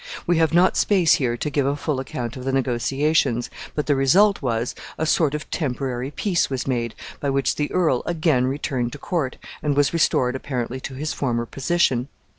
We 0.25 0.37
have 0.37 0.51
not 0.51 0.75
space 0.77 1.13
here 1.21 1.37
to 1.37 1.49
give 1.51 1.67
a 1.67 1.75
full 1.75 1.99
account 1.99 2.35
of 2.35 2.43
the 2.43 2.51
negotiations; 2.51 3.51
but 3.75 3.85
the 3.85 3.95
result 3.95 4.41
was, 4.41 4.73
a 4.97 5.05
sort 5.05 5.35
of 5.35 5.47
temporary 5.51 6.09
peace 6.09 6.49
was 6.49 6.65
made, 6.65 6.95
by 7.19 7.29
which 7.29 7.55
the 7.55 7.71
earl 7.71 8.01
again 8.07 8.47
returned 8.47 8.93
to 8.93 8.97
court, 8.97 9.37
and 9.61 9.77
was 9.77 9.93
restored 9.93 10.35
apparently 10.35 10.79
to 10.79 10.95
his 10.95 11.13
former 11.13 11.45
position. 11.45 12.07